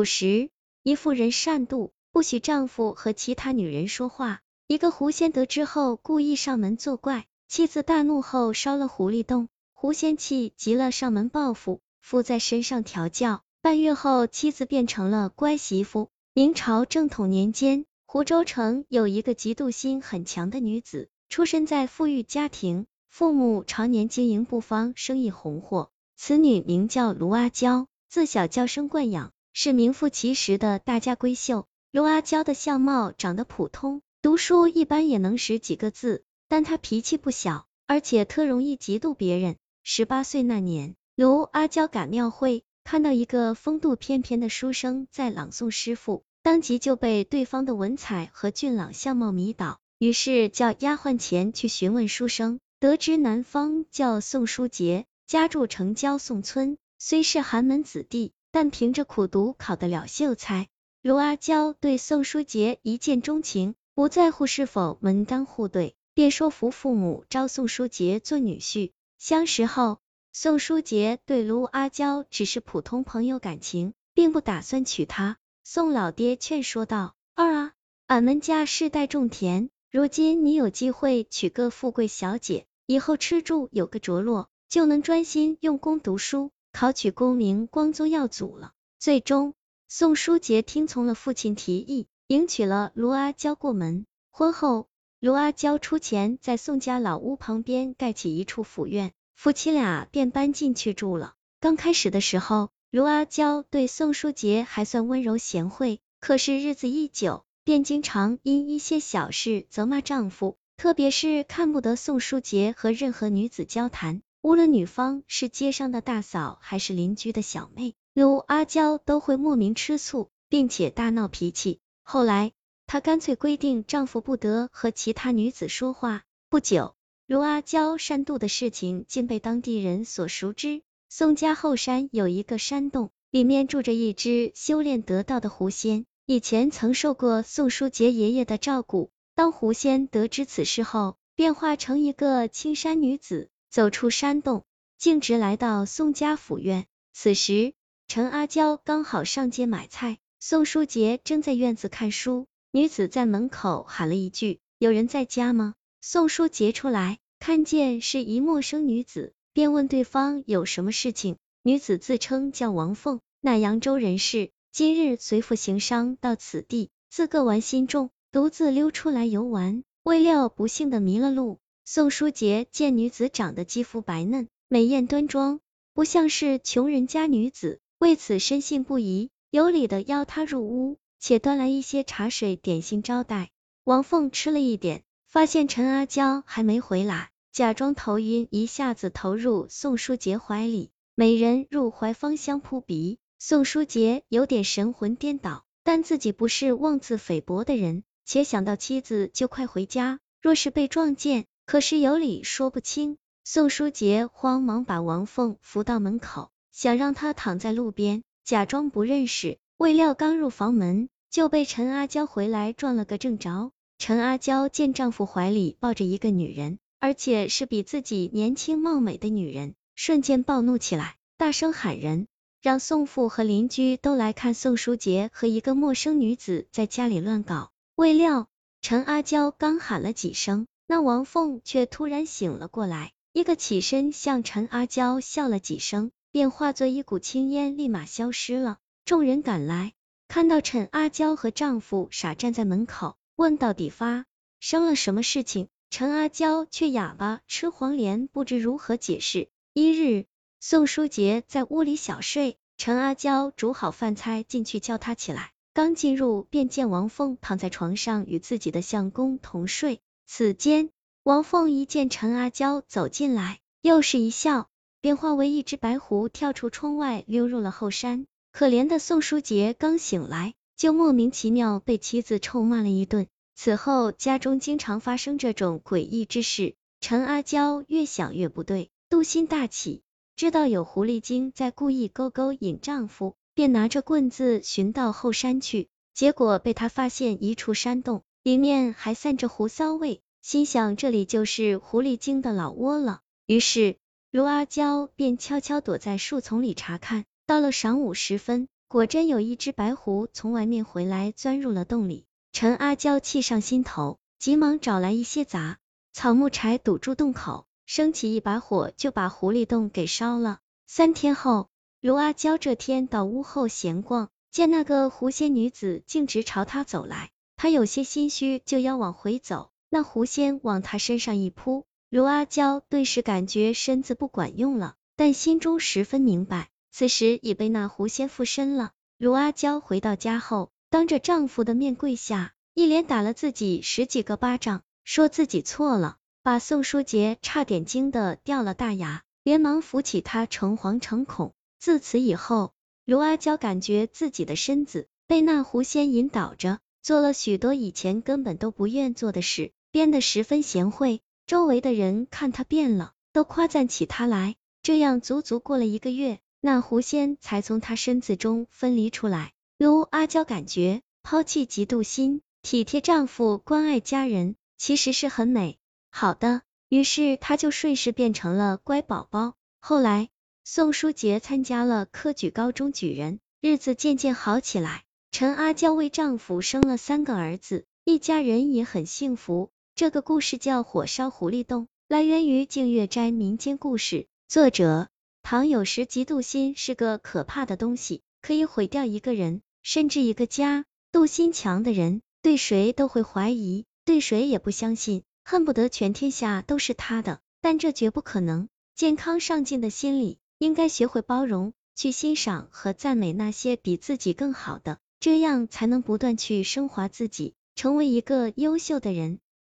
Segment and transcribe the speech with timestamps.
[0.00, 0.48] 古时，
[0.82, 4.40] 一妇人善妒，不许丈夫和其他女人说话。
[4.66, 9.48] 一个狐仙得知后，故意上门作怪，妻子大怒后烧了狐狸洞。
[9.74, 13.42] 狐仙气急了，上门报复，附在身上调教。
[13.60, 16.08] 半月后，妻子变成了乖媳妇。
[16.32, 25.90] 明朝正统年间，湖州城有一个嫉妒心很强的女子，出身在富裕家庭，父母常年经营布坊，生意红火。
[26.16, 31.66] 此女名叫卢阿娇，自小娇生惯养，是名副其实的大家闺秀。
[31.92, 34.00] 卢阿娇的相貌长得普通。
[34.22, 39.56] 读书一般也能识几个字，但她脾气不小，而且特容易嫉妒别人。
[39.82, 60.68] 十八岁那年，卢阿娇赶庙会，看到一个风度翩翩的书生在朗诵诗赋，当即就被对方的文采和俊朗相貌迷倒，于是叫丫鬟前去询问书生，得知男方叫宋书杰，家住城郊宋村，虽是寒门子弟，但凭着苦读考得了秀才。
[61.02, 63.74] 卢阿娇对宋书杰一见钟情。
[63.92, 68.92] 不在乎是否门当户对，便说服父母招宋书杰做女婿。
[69.18, 69.98] 相识后，
[70.32, 75.36] 宋书杰对卢阿娇只是普通朋友感情，并不打算娶她。
[75.64, 77.72] 宋老爹劝说道：“二啊，
[78.06, 89.54] 俺们家世代种田，如今你有机会娶个富贵小姐，以后吃住有个着落，就能专心用功读书，考取功名，光宗耀祖了。”最终，
[89.88, 92.06] 宋书杰听从了父亲提议。
[92.26, 94.86] 迎娶了卢阿娇过门，婚后
[95.18, 101.34] 卢阿娇出钱在宋家老屋旁边盖起一处府院，夫妻俩便搬进去住了。
[101.58, 121.80] 刚开始的时候，卢阿娇对宋书杰还算温柔贤惠，可是日子一久，便经常因一些小事责骂丈夫，特别是看不得宋书杰和任何女子交谈，无论女方是街上的大嫂还是邻居的小妹，卢阿娇都会莫名吃醋，并且大闹脾气。
[122.02, 122.52] 后来，
[122.86, 126.22] 她干脆规定丈夫不得和其他女子说话。
[126.48, 126.94] 不久，
[127.26, 130.80] 卢阿娇善妒的事情竟被当地人所熟知。
[131.10, 139.10] 宋家后山有一个山洞，里面住着一只修炼得道的狐仙，以前曾受过宋书杰爷爷的照顾。
[139.34, 144.64] 当狐仙得知此事后，变化成一个青山女子，走出山洞，
[144.98, 146.86] 径直来到宋家府院。
[147.12, 147.72] 此时，
[148.08, 150.18] 陈阿娇刚好上街买菜。
[150.40, 161.36] 宋书杰正在院子看书，女子在门口喊了一句：“有人在家吗？”宋书杰出来，看见是一陌生女子，便问对方有什么事情。
[161.62, 171.59] 女子自称叫王凤，乃扬州人士，今日随父行商到此地，自个玩心重，独自溜出来游玩，未料不幸的迷了路。
[171.92, 175.58] 宋书杰见女子长得肌肤白嫩，美艳端庄，
[175.92, 179.30] 不像是穷人家女子，为此深信不疑。
[179.50, 183.50] 有礼的邀她入屋，且端来一些茶水点心招待。
[183.82, 203.16] 王凤吃了一点，发现陈阿娇还没回来，假装头晕，一下子投入宋书杰怀里，美人入怀芳香扑鼻，宋书杰有点神魂颠倒，但自己不是妄自菲薄的人，且想到妻子就快回家，若是被撞见，可是有理说不清。
[203.44, 208.24] 宋书杰慌忙把王凤扶到门口，想让她躺在路边。
[208.42, 213.70] 假装不认识，未料刚入房门，就被陈阿娇回来撞了个正着。
[213.98, 222.26] 陈阿娇见丈夫怀里抱着一个女人，而且是比自己年轻貌美的女人，瞬间暴怒起来，大声喊人，
[222.60, 227.70] 让宋父和邻居都来看宋书杰和一个陌生女子在家里乱搞。
[227.94, 228.48] 未料
[228.82, 236.10] 陈阿娇刚喊了几声，那王凤却突然醒了过来，一个起身向陈阿娇笑了几声。
[236.32, 238.78] 便化作一股青烟，立马消失了。
[239.04, 239.92] 众人赶来，
[240.26, 244.26] 看到陈阿娇和丈夫傻站在门口，问到底发
[244.58, 245.68] 生了什么事情。
[245.90, 249.48] 陈阿娇却哑巴吃黄连，不知如何解释。
[249.72, 250.26] 一日，
[250.58, 260.00] 宋书杰在屋里小睡，陈阿娇煮好饭菜进去叫他起来，刚进入便见王凤躺在床上与自己的相公同睡。
[260.32, 260.90] 此间，
[261.24, 264.68] 王凤一见陈阿娇走进来，又是一笑。
[265.00, 268.28] 便化为一只白狐，跳出窗外，溜入了后山。
[268.52, 273.26] 可怜的宋书杰刚醒来，就莫名其妙被妻子臭骂了一顿。
[273.56, 276.76] 此后家中经常发生这种诡异之事。
[277.00, 280.04] 陈阿娇越想越不对，妒心大起，
[280.36, 285.88] 知道有狐狸精在故意勾勾引丈夫，便拿着棍子寻到后山去。
[286.14, 293.20] 结果被他发现一处山洞，里面还散着狐骚味，心想这里就是狐狸精的老窝了。
[293.46, 293.96] 于是。
[294.32, 302.26] 卢阿娇便悄悄躲在树丛里查看，到了晌午时分，果真有一只白狐从外面回来，钻入了洞里。
[302.52, 305.78] 陈阿娇气上心头，急忙找来一些杂
[306.12, 310.60] 草木柴堵住洞口，升起一把火，就把狐狸洞给烧了。
[310.86, 311.68] 三天后，
[312.00, 317.32] 卢阿娇这天到屋后闲逛，见那个狐仙女子径直朝她走来，
[317.62, 326.70] 他有些心虚，就要往回走，那狐仙往他身上一扑，卢阿娇顿时感觉身子不管用了，但心中十分明白。
[326.90, 328.92] 此时已被那狐仙附身了。
[329.18, 341.52] 卢阿娇回到家后，当着丈夫的面跪下，一连打了自己十几个巴掌，说自己错了，把宋书杰差点惊得掉了大牙，连忙扶起他，诚惶诚恐。
[341.78, 342.72] 自此以后，
[343.04, 351.20] 卢阿娇感觉自己的身子被那狐仙引导着，做了许多以前根本都不愿做的事，变得十分贤惠。
[351.46, 354.56] 周围的人看她变了，都夸赞起她来。
[354.82, 356.38] 这样足足过了一个月。
[356.62, 359.52] 那狐仙才从他身子中分离出来。
[359.78, 365.78] 卢阿娇感觉抛弃嫉妒心，体贴丈夫，关爱家人，其实是很美
[366.10, 366.60] 好的。
[366.90, 369.54] 于是她就顺势变成了乖宝宝。
[369.80, 370.28] 后来
[370.64, 375.04] 宋书杰参加了科举高中举人，日子渐渐好起来。
[375.32, 379.70] 陈阿娇为丈夫生了三个儿子，一家人也很幸福。
[379.94, 385.08] 这个故事叫《火烧狐狸洞》，来源于净月斋民间故事，作者。
[385.42, 390.84] 唐有时嫉妒心是个可怕的东西，可以毁掉一个人，甚至一个家。
[391.12, 397.40] 妒心强的人，对谁都会怀疑，对谁也不相信，恨不得全天下都是他的。
[397.60, 398.68] 但这绝不可能。
[398.94, 409.38] 健康上进的心理，应该学会包容，去欣赏和赞美那些比自己更好的，这样才能不断去升华自己，成为一个优秀的人。